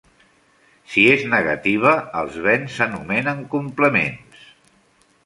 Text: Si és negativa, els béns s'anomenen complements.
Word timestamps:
Si 0.93 1.01
és 1.15 1.25
negativa, 1.33 1.91
els 2.21 2.39
béns 2.45 2.79
s'anomenen 2.79 3.45
complements. 3.53 4.49